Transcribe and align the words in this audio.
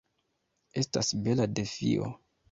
Estas 0.81 1.11
bela 1.27 1.47
defio. 1.59 2.09